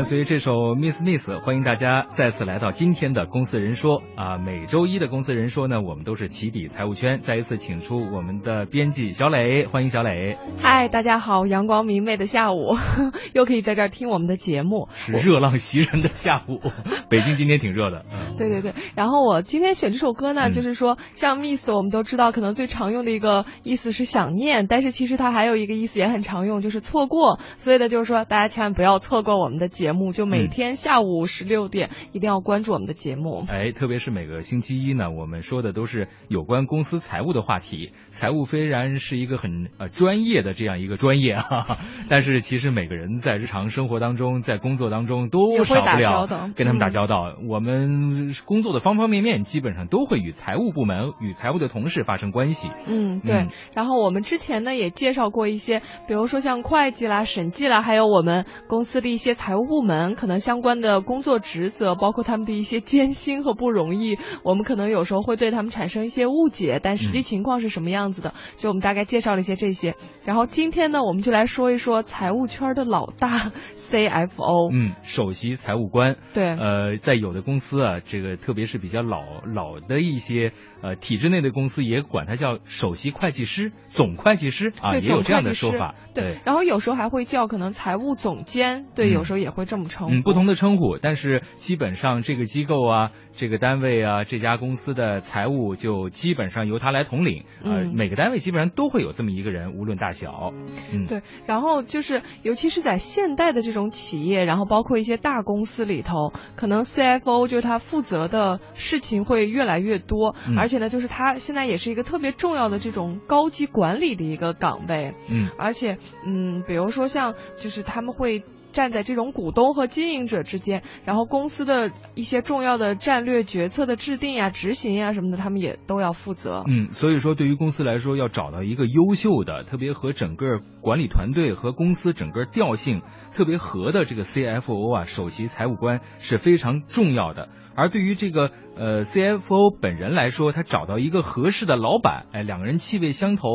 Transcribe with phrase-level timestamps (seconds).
[0.00, 4.38] 伴随这首《Miss Miss》，欢迎大家再次来到今天的《公司人说》啊。
[4.38, 10.38] 每周一的《公司人说》呢，我们都是起底财务圈，再一次请出我们的编辑小磊，欢迎小磊。
[10.62, 12.78] 嗨，大家好，阳光明媚的下午，
[13.34, 16.62] 又可以在这儿听我们的节目，是热浪袭人的下午。
[17.10, 18.06] 北京今天挺热的。
[18.38, 27.38] 对对对，然后我今天选这首歌呢，就是说像 Miss，我们都知道，可能最常用的一个意思是想念，但是其实它还有一个意思也很常用，就是错过。
[27.58, 29.68] 所以呢，就是说大家千万不要错过我们的。
[29.80, 33.44] 节目就每天下午十六点一定要关注我们的节目。
[33.48, 37.92] 哎，特别是每个星期一呢，我们说的都是有关公司财务的话题。
[38.10, 41.78] 财务虽然是一个很呃专业的这样一个专业哈，
[42.10, 47.34] 但是其实每个人在日常生活当中，在工作当中都少不了跟他们打交道。
[47.48, 52.70] 我们工作的方方面面基本上都会与财务部门、与财务的同事发生关系。
[52.86, 53.48] 嗯，对。
[53.74, 59.60] 然后我们之前呢也介绍过一些，比如说像会计啦、审计啦，还有我们公司的一些财务。
[59.70, 68.34] 部门可能相关的工作职责，包括他们的一些艰辛和不容易，我们可能有时候会对他们产生一些误解，但实际情况是什么样子的？
[68.56, 69.94] 就我们大概介绍了一些这些。
[70.24, 76.16] 然后今天呢，我们就来说一说财务圈的老大 CFO，嗯，首席财务官。
[76.34, 85.94] 对，呃，在有的公司啊，这个特别是比较老老的一些呃体制内的公司，也管他叫首席会计师、总会计师啊，也有这样的说法。
[86.12, 89.59] 对，然后有时候还会叫可能财务总监，对，有时候也会。
[89.60, 100.52] 会这么称呼，嗯，不同的称呼，但是基本上这个机构啊，这个单位啊，这家公司的财务就基本上由他来统领，呃，每个单位基本上都会有这么一个人，无论大小，
[100.92, 118.42] 嗯，对，然后就是尤其是在现代的这种企业，然后包括一些大公司里头，可能 CFO 就是他负责的事情会越来越多，而且呢，就是他现在也是一个特别重要的这种高级管理的一个岗位，嗯，而且嗯，比如说像就是他们会。
[118.72, 126.64] 站在这种股东和经营者之间，然后公司的一些重要的战略决策的制定呀、执行呀什么的，他们也都要负责。
[126.68, 137.48] 嗯，所以说对于公司来说，要找到一个优秀的、特别和整个管理团队和公司整个调性特别合的这个 CFO 啊，首席财务官是非常重要的。
[137.76, 143.48] 而对于这个呃 CFO 本人来说，他找到一个合适的老板，哎，两个人气味相投，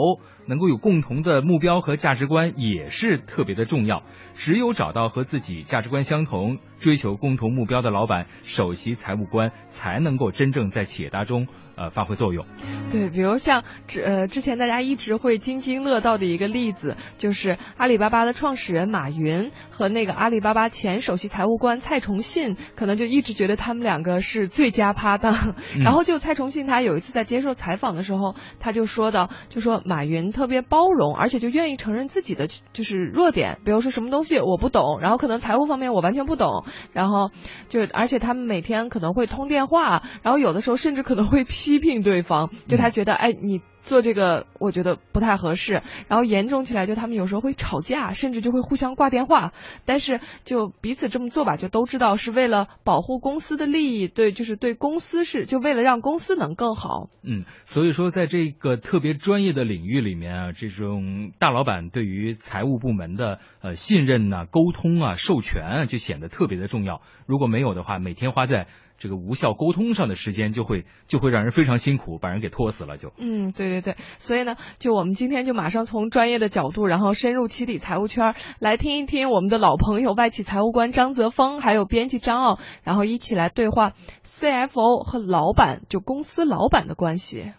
[0.45, 4.03] 能够有共同的目标和价值观，也是特别的重要。
[4.33, 11.47] 只有找到和自己价值观相同、追求共同目标的老板，首席财务官才能够真正在企业当中。
[11.75, 12.45] 呃，发挥作用。
[12.91, 25.55] 对，比如像之呃之前大家一直会津津乐道的一个例子，就是阿里巴巴的创始人马云和那个阿里巴巴前首席财务官蔡崇信，可能就一直觉得他们两个是最佳搭档。
[25.83, 37.31] 然后就蔡崇信他有一次在接受采访的时候，他就说到，就说马云特别包容，而且就愿意承认自己的就是弱点，比如说什么东西我不懂，然后可能财务方面我完全不懂，然后
[37.69, 41.43] 就而且他们每天可能会通电话，然后有的时候甚至可能会。
[41.55, 43.61] 批评对方，就他觉得，哎，你。
[43.85, 49.53] 做这个我觉得不太合适，然后严重起来就他们有时候会吵架，甚至就会互相挂电话。
[49.85, 57.11] 但是就彼此这么做吧，就都知道是为了保护公司的利益，对，就是对公司是就为了让公司能更好。
[57.21, 67.01] 嗯，所以说在这个特别专业的领域里面啊，这种大老板对于财务部门的呃信任呐、沟通啊、授权啊，就显得特别的重要。
[67.27, 68.65] 如果没有的话，每天花在
[68.97, 73.11] 这个无效沟通上的时间就会就会让人非常辛苦，把人给拖死了就。
[73.17, 83.93] 嗯，对对对，所以呢，就我们今天就马上从专业的角度，然后深入起底财务圈，来听一听我们的老朋友外企财务官张泽峰，还有编辑张傲，然后一起来对话
[84.23, 87.53] CFO 和老板，就公司老板的关系。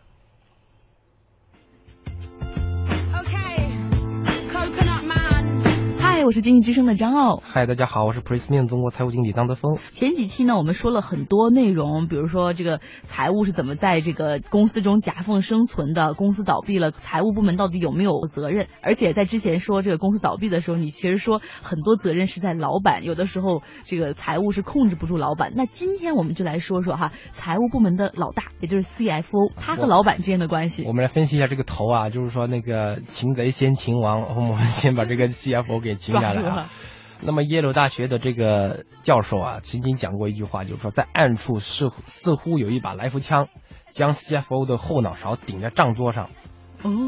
[6.27, 7.41] 我是经济之声的张傲。
[7.45, 9.79] 嗨，大家好，我是 Prism 中国财务经理张德峰。
[9.93, 18.67] 前几期呢，我们说了很多内容，比如说这个财务是怎么在这个公司中夹缝生存的，公司倒闭了，财务部门到底有没有责任？
[18.83, 25.53] 而且在之前说这个公司倒闭的时候，你其实说很多责任是在老板，有的时候这个财务是控制不住老板。
[25.55, 30.85] 那今天我们就来说说哈，财务部门的老大，也就是 CFO，他和老板之间的关系。
[30.87, 36.15] 我们来分析一下这个头啊，就是说那个擒贼先擒王，我们 先把这个 CFO 给擒。
[36.15, 36.71] 下来啊，
[37.23, 43.49] 那么耶鲁大学的这个教授啊，曾经讲过一句话，就是说在暗处似似乎有一把来福枪，
[43.91, 46.31] 将 CFO 的后脑勺顶在账桌上，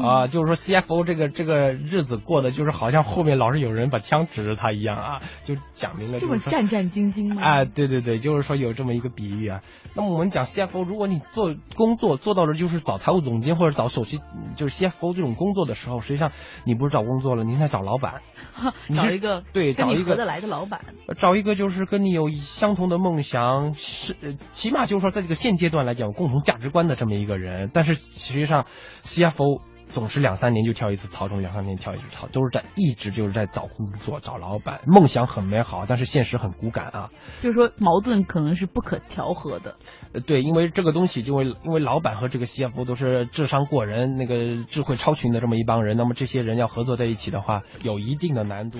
[0.01, 7.41] 啊，就是说 CFO 这个这个日子过得就是好像后面老是有人把枪指着他一样啊，就讲明了这么战战兢兢吗？
[7.41, 9.61] 哎，对对对，就是说有这么一个比喻啊。
[9.95, 14.19] 那么我们讲 CFO，如果你做工作做到了就是找财务总监或者找首席
[14.55, 16.31] 就是 CFO 这种工作的时候，实际上
[16.65, 18.21] 你不是找工作了，你在找老板，
[18.95, 20.81] 找一个对找一个合得来的老板，
[21.21, 24.15] 找一个就是跟你有相同的梦想，是
[24.51, 28.65] 起码就是说在这个现阶段来讲共同价值观的这么一个人，但是实际上
[29.03, 29.61] CFO。
[29.89, 34.81] 总是两三年就跳一次槽，中两三年跳一次槽，都是在一直就是在找工作、找老板。
[34.85, 37.09] 梦想很美好，但是现实很骨感啊。
[37.41, 39.75] 就是说矛盾可能是不可调和的。
[40.13, 48.77] 呃，对，因为这个东西，就为因为老板和这个 CFO 都是智商过人、那个智慧超群的这么一帮人，那么这些人要合作在一起的话，有一定的难度。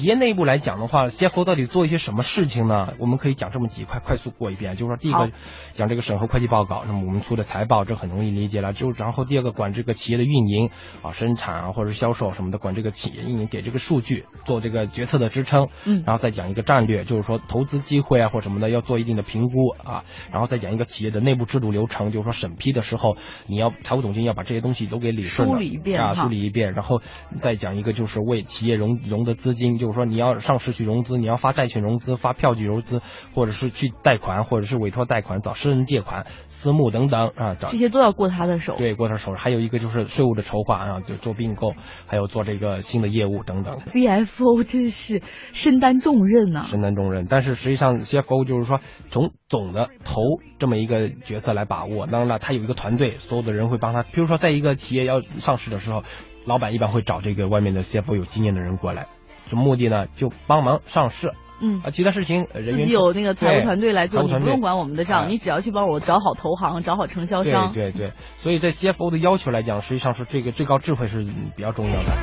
[0.00, 2.94] 企业内部来讲的话，CFO 到底做一些什么事情呢？
[2.98, 4.74] 我们可以讲这么几块，快速过一遍。
[4.74, 5.30] 就是说，第一个
[5.72, 8.72] 讲这个审核会计报告，那么我们出的财报，这很容易理解了。
[8.72, 10.70] 就然后第二个管这个企业的运营
[11.02, 15.68] 啊，生产啊或者销售什么的，管这个企业运营，给这个数据做这个决策的支撑。
[15.84, 23.18] 嗯，然后再讲一个战略，就是说投资机会啊或什么的要做一定的评估啊，然后再讲一个企业的内部制度流程，就是说审批的时候
[23.48, 27.02] 你要财务总监要把这些东西都给理顺梳理一遍啊，梳理一遍，然后
[27.36, 29.89] 再讲一个就是为企业融融的资金就。
[29.90, 33.02] 比如说你要上市去融资，你要发债券融资、发票据融资，
[33.34, 38.76] 或者是去贷款，或者是委托贷款、找私人借款、私募等等啊，这些都要过他的手。
[38.78, 39.34] 对，过他手。
[39.34, 41.74] 还有一个就是税务的筹划啊，就做并购，
[42.06, 43.80] 还有做这个新的业务等等。
[43.80, 47.26] CFO 真是身担重任啊，身担重任。
[47.28, 48.78] 但是实际上 CFO 就是说
[49.08, 50.20] 从总的头
[50.60, 54.04] 这么一个角色来把握，当然了，他有一个团队，所有的人会帮他。
[54.04, 56.04] 比如说在一个企业要上市的时候，
[56.46, 59.08] 老板一般会找这个外面的 CFO 有经验的人过来。
[59.50, 60.06] 什么目的呢？
[60.14, 67.72] 就帮忙上市，嗯啊，其他事情人自己有那个财务团队来做，你不用管我们的账，你只要去帮我找好投行，找好承销商。
[67.72, 71.24] 对对对，所以在 CFO 的要求来讲，实际上是这个最高智慧是
[71.56, 72.16] 比较重要的。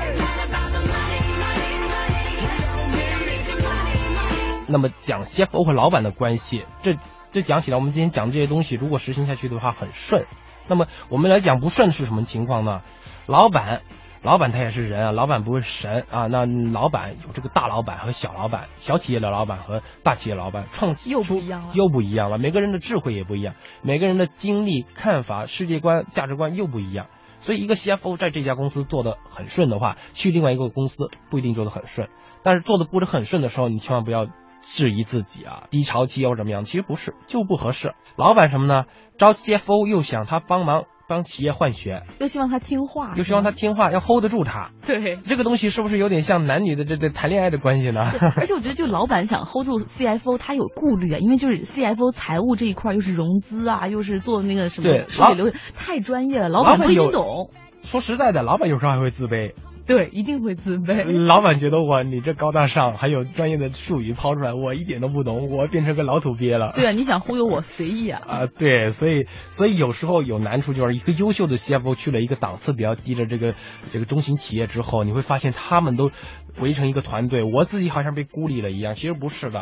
[4.69, 6.95] 那么讲 CFO 和老板的关系，这
[7.29, 10.25] 这讲起来，我们今天讲这些东西，如果实行下去的话很顺。
[10.69, 12.81] 那么我们来讲不顺是什么情况呢？
[13.27, 13.81] 老板。
[14.23, 16.27] 老板他也是人啊，老板不是神啊。
[16.27, 22.37] 那老板有这个大老板和小老板，小企业的老板和大企业老板，创又不一样了，又不一样了。
[22.37, 27.07] 每个人的智慧也不一样，每个人的经历、看法、世界观、价值观又不一样。
[27.39, 32.09] 所以，一个 CFO 在这家公司做的很顺的话，去另外一个公司不一定做的很顺。
[32.43, 34.25] 但是做的不是很顺的时候，你千万不要
[34.59, 36.63] 质疑自己啊，低潮期又怎么样？
[36.63, 37.93] 其实不是，就不合适。
[38.15, 38.85] 老板什么呢？
[39.19, 40.85] 招 CFO 又想他帮忙。
[41.07, 44.71] 帮企业换血，又希望他听话，又希望他听话，要 hold 得住他。
[44.85, 48.01] 对，这个东西是不是有点像男女的这这谈恋爱的关系呢？
[48.35, 57.51] 而且我觉得，就老板想 hold 住 CFO，他有顾虑啊，因为就是 CFO 财务这一块又是融资啊，又是做那个什么数据流，太专业了，老板不一定懂。
[57.83, 59.53] 说实在的，老板有时候还会自卑。
[59.87, 61.05] 对，一定会自卑。
[61.25, 66.73] 老板觉得我你这高大上，还有专业的术语抛出来，我一点都不懂，我变成个老土鳖了。
[66.75, 68.21] 对啊，你想忽悠我随意啊？
[68.27, 73.55] 啊，对，所以所以有时候有难处，就是一个优秀的 CFO 去了一个档次比较低的这个
[73.93, 76.11] 这个中型企业之后，你会发现他们都
[76.59, 79.61] 围成一个团队，我自己好像被孤立了一样，其实不是的。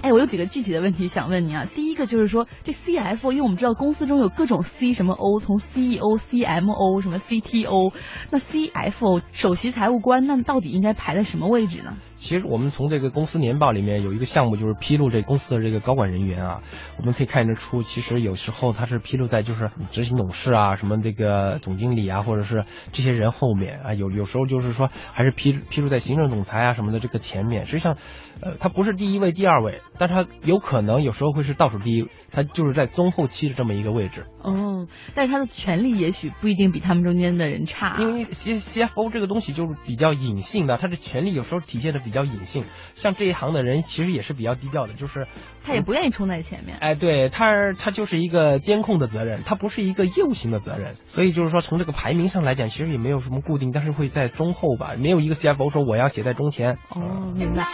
[0.00, 1.66] 哎，我有几个具体的问题想问你啊。
[1.74, 7.92] 第一个就是说，这 CFO，因为我们知道公司中有各种 C 什么 O，从 CEO、CMO 什么 CTO，
[8.30, 11.96] 那 CFO 首席财务官，那到底应该排在什么位置呢？
[12.18, 16.60] 其实我们从这个公司年报里面有一个项目，就是披露这公司的这个高管人员啊，
[16.98, 27.66] 我们可以看得出，其实有时候他是披露在就是执行董事啊，什么这个总经理啊，或者是这些人后面啊，有有时候就是说还是披披露在行政总裁啊什么的这个前面。
[27.66, 27.96] 实际上，
[28.42, 34.26] 呃，他不是第一位、第二位，但他有可能有时候会是倒数第一，他就是在中后期的这么一个位置。
[34.42, 42.00] 哦，但是他的权力也许不一定比他们中间的人差，因为 C C F O 这个东西就是比较隐性的，他的权力有时候体现的。
[42.08, 45.26] 比较隐性，像这一行的人其实也是比较低调的，就是
[45.62, 46.78] 他也不愿意冲在前面。
[46.78, 56.78] 哎，对他，他就是一个监控的责任，他不是一个业务型的责任，所以就是说从这个排名上来讲，其实也没有什么固定，但是会在中后吧，没有一个 CFO 说我要写在中前。
[56.88, 57.66] 哦，明白。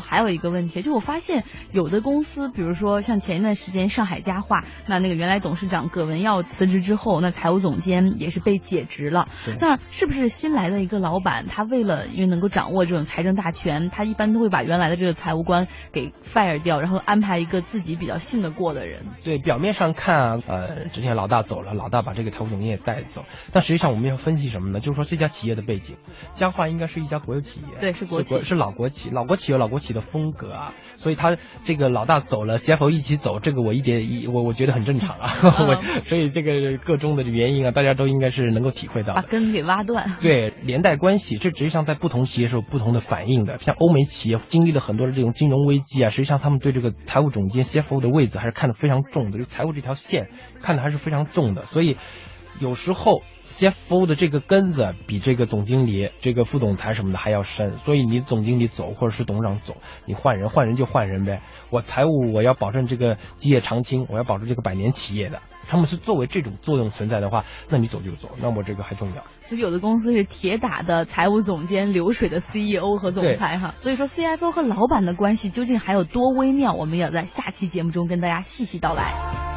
[0.00, 9.28] 还有一个问题，就我发现有的公司，比如说像前一段时间上海家化，那那个原来董事长葛文耀辞职之后，那财务总监也是被解职了。
[9.60, 19.02] 那是不是新来的一个老板，他为了因为能够掌握这种财政大权，他一般都会把原来的这个财务官给 fire 掉，然后安排一个自己比较信得过的人？
[19.22, 24.80] 对，表面上看，呃，之前老大走了，老大把这个财务总监也带走，但实际上我们要分析什么呢？
[24.80, 25.96] 就是说这家企业的背景，
[26.34, 29.89] 家化应该是一家国有企业，对，是国企，是老国企，老国企有老国企。
[29.90, 40.16] 奇的风格啊，所以他这个老大走了，CFO 一起走，这个我一点一我我觉得很正常啊， 我所以这个各中的原因啊，大家都应该是能够体会到把根给挖断。
[40.20, 43.58] 对，连带关系，这实际上在不同企业是有不同的反应的。
[43.58, 50.28] 像欧美企业经历了很多的这种金融危机啊，实际上他们对这个财务总监 CFO 的位置还是看得非常重的，就财务这条线
[50.62, 51.62] 看得还是非常重的。
[51.62, 51.96] 所以
[52.60, 53.22] 有时候
[53.60, 57.72] CFO 的这个根子比这个总经理、这个副总裁什么的还要深。
[57.72, 59.76] 所以你总经理走或者是董事长走，
[60.06, 61.42] 你换人换人就换人呗。
[61.68, 65.42] 我财务我要保证这个基业长青，我要保证这个百年企业的。
[65.68, 69.24] 他们是作为这种作用存在的话，那你走就走，那么这个还重要。
[69.40, 73.74] 所以有的公司是铁打的财务总监，流水的 CEO 和总裁哈。
[73.76, 79.49] 所以说 CFO 和老板的关系究竟还有多微妙，我们要在下期节目中跟大家细细道来。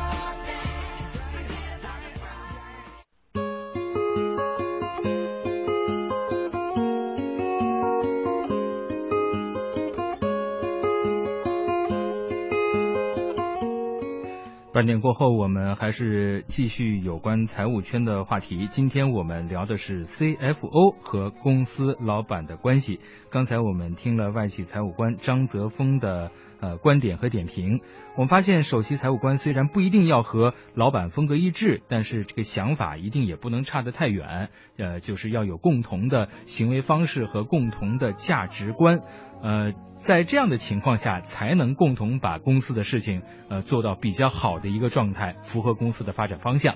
[14.74, 18.65] 半点过后，我们还是继续有关财务圈的话题。
[18.65, 23.00] 今天我们聊的是 CFO 和公司老板的关系。
[23.30, 27.82] 刚才我们听了外企财务官张泽峰的呃观点和点评。
[28.15, 34.50] 我们发现，首席财务官虽然不一定要和老板风格一致，但是这个想法一定也不能差得太远。
[34.80, 39.01] 呃，就是要有共同的行为方式和共同的价值观。
[39.44, 46.76] 呃，在这样的情况下，才能共同把公司的事情呃做到比较好的一个状态，符合公司的发展方向。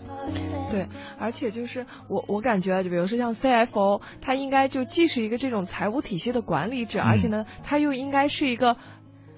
[0.70, 8.78] 对，而且就是我我感觉，就比如说像 CFO，他应该就既是一个这种财务体系的管理者，而且呢，他又应该是一个。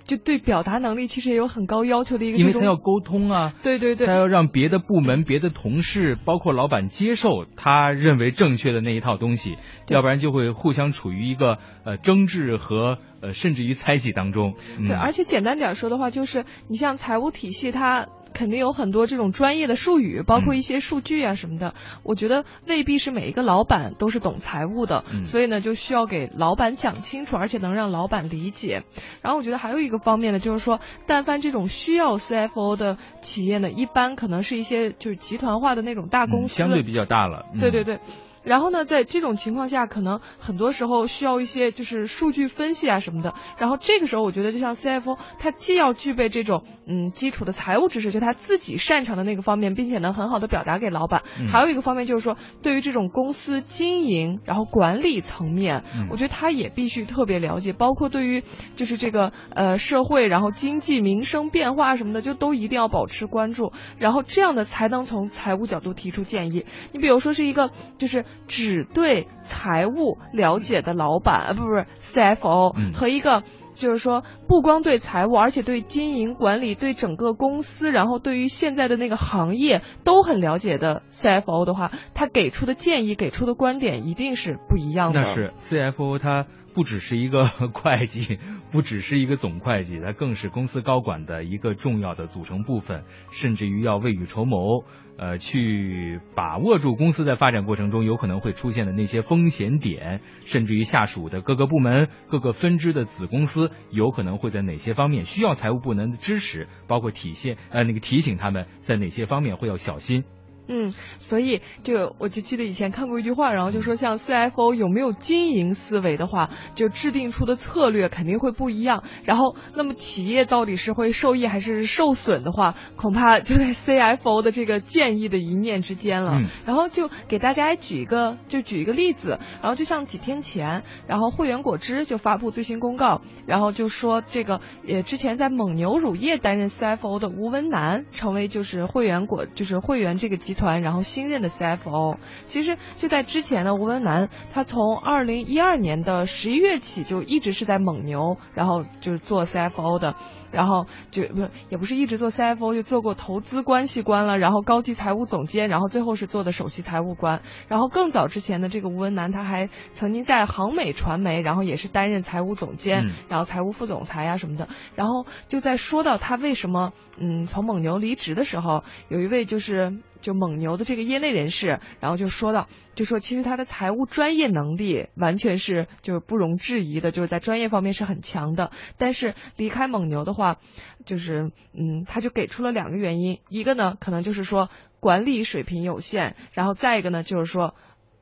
[0.10, 14.56] 就对表达能力其实也有很高要求的一个，因为他要沟通啊，对对对，他要让别的部门、别的同事，包括老板接受他认为正确的那一套东西，要不然就会互相处于一个呃争执和呃甚至于猜忌当中。
[14.80, 18.08] 对，而且简单点说的话，就是你像财务体系它。
[18.34, 21.74] 肯定有很多这种专业的术语，包括一些数据啊什么的。
[22.04, 28.84] 我觉得未必是每一个老板都是懂财务的，所以呢，就需要给老板讲清楚，而且能让老板理解。
[29.22, 37.46] 然后我觉得还有一个方面呢，就是说，但凡这种需要 CFO 的企业呢，一般可能是一些就是集团化的那种大公司，相对比较大了。
[37.60, 38.00] 对对对。
[38.50, 43.36] 然后呢，在这种情况下，可能很多时候需要一些就是数据分析啊什么的。
[43.60, 51.22] 然后这个时候，我觉得就像 CFO，他既要具备这种嗯基础的财务知识，就他自己擅长的那个方面，并且能很好的表达给老板。
[51.52, 58.42] 还有一个方面就是说，对于这种公司经营然后管理层面，我觉得他也必须特别了解，包括对于
[58.74, 63.74] 就是这个呃社会然后经济民生变化什么的，就都一定要保持关注。
[64.00, 66.66] 然后这样的才能从财务角度提出建议。
[66.94, 68.26] 你比如说是一个就是。
[68.48, 73.44] 只对财务了解的老板啊，不不是 CFO 和一个
[73.76, 85.22] 就是说不光对财务，而且对经营管理、对整个公司，然后对于现在的那个行业都很了解的 CFO 的话，他给出的建议、给出的观点一定是不一样的。
[85.22, 86.48] 那是 CFO 他。
[86.74, 88.40] 不只是一个 会计，
[88.72, 94.84] 不只是一个总会计，它更是公司高管的一个重要的组成部分，甚至于要未雨绸缪，
[95.18, 110.24] 呃，去把握住公司在发展过程中有可能会出现的那些风险点，甚至于下属的各个部门、各个分支的子公司有可能会在哪些方面需要财务部门的支持，包括体现呃那个提醒他们在哪些方面会要小心。
[110.72, 119.04] 嗯，所以这个我就记得以前看过一句话，然后就说像 CFO 有没有经营思维的话，就制定出的策略肯定会不一样。
[119.24, 126.40] 然后，那么企业到底是会受益还是受损的话，恐怕就在 CFO 的这个建议的一念之间了。
[126.68, 129.40] 然后就给大家举一个，就举一个例子。
[129.64, 140.59] 然后就像几天前，然后汇源果汁就发布最新公告，然后就说这个呃之前在蒙牛乳业担任 CFO 的吴文南成为就是汇源果就是汇源这个集。
[140.60, 150.16] 团，然后新任的 CFO，其实就在之前呢，吴文南他从二零一二年的十一月起就一直是在蒙牛，然后就是做 CFO 的，
[150.52, 170.00] 然后就不也不是一直做 CFO，就做过投资关系官了，然后高级财务总监，然后最后是做的首席财务官，然后更早之前的这个吴文南他还曾经在航美传媒，然后也是担任财务总监，然后财务副总裁呀什么的，然后就在说到他为什么嗯从蒙牛离职的时候，有一位就是。
[170.22, 178.72] 就蒙牛的这个业内人士，然后就说到，就说其实他的财务专业能力完全是就是不容置疑的，就是在专业方面是很强的。
[178.98, 180.58] 但是离开蒙牛的话，
[181.06, 187.76] 就是嗯，他就给出了两个原因，一个呢可能就是说管理水平有限，然后再一个呢就是说。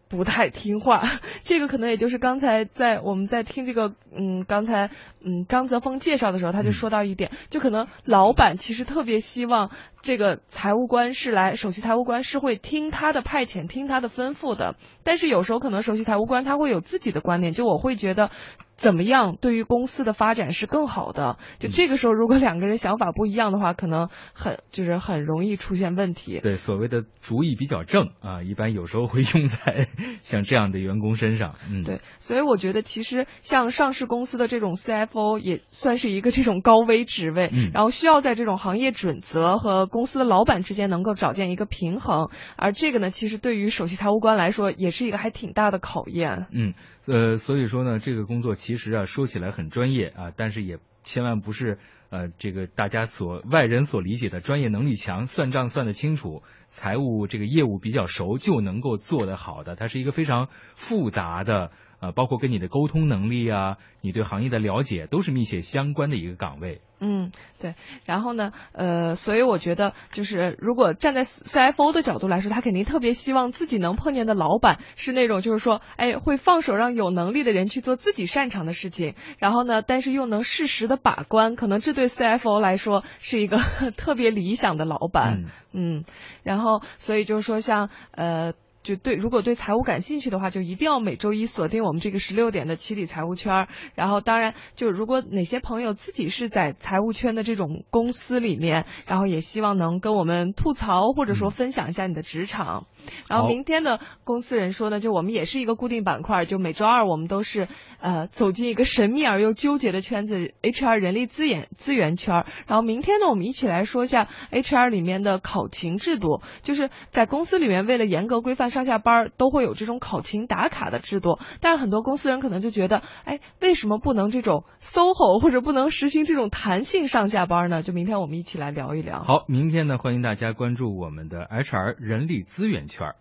[0.10, 1.02] 不太听话，
[1.44, 4.90] 这个可能也就是刚才在我们在听这个，嗯，刚才
[5.24, 9.72] 嗯张泽峰介绍的时候，他就说到一点，就可能老板其实特别希望
[10.02, 18.32] 这个财务官是来首席财务官是会听他的派遣，听他的吩咐的，但是有时候可能首席财务官他会有自己的观点，就我会觉得。
[18.78, 21.38] 怎么样对于公司的发展是更好的？
[21.60, 26.40] 就这个时候，如果两个人想法不一样的话，可能很就是很容易出现问题。
[26.42, 29.90] 对，所谓的主意比较正啊，一般有时候会用在
[30.22, 31.56] 像这样的员工身上。
[31.70, 42.30] 嗯，对，所以我觉得其实像上市公司的这种 CFO 也算是一个这种高危职位，嗯，然后需要在这种行业准则和公司的老板之间能够找见一个平衡。
[42.56, 46.46] 而这个呢，其实对于首席财务官来说，也是一个还挺大的考验。
[46.52, 46.76] 嗯。
[47.08, 61.72] 呃，所以说呢，这个工作其实啊，说起来很专业啊，但是也千万不是呃，这个大家所外人所理解的专业能力强、算账算得清楚、财务这个业务比较熟就能够做得好的，它是一个非常复杂的。
[62.00, 66.82] 呃，包括跟你的沟通能力啊，你对行业的了解都是密切相关的一个岗位。
[67.00, 67.76] 嗯，对。
[68.06, 79.14] 然后呢，呃，所以我觉得，就是如果站在 CFO 的角度来说，他肯定特别希望自己能碰见的老板是那种，就是说，哎，会放手让有能力的人去做自己擅长的事情。
[79.38, 83.58] 然后呢，但是又能适时的把关，可能这对 CFO 来说是一个
[83.96, 85.46] 特别理想的老板。
[85.74, 86.04] 嗯。
[86.44, 88.54] 然后，所以就是说，像呃。
[88.88, 93.68] 就对，如果对财务感兴趣的话，就一定要每周一锁定我们这个十六点的七里财务圈。
[93.96, 102.86] 然后，当然，就如果哪些朋友自己是在财务圈的这种公司里面，然后也希望能跟我们吐槽或者说分享一下你的职场。
[103.30, 107.68] 然后明天的公司人说呢，就我们也是一个固定板块，就每周二我们都是
[108.00, 112.46] 呃走进一个神秘而又纠结的圈子 HR 人力资源资源圈。
[112.68, 127.82] 然后明天呢，我们一起来说一下 HR 里面的考勤制度，就是在公司里面为了严格规范上下班都会有这种考勤打卡的制度，但是很多公司人可能就觉得，哎，为什么不能这种 SOHO 或者不能实行这种弹性上下班呢？
[127.82, 129.24] 就明天我们一起来聊一聊。
[129.24, 133.16] 好，明天呢，欢迎大家关注我们的 HR 人力资源圈。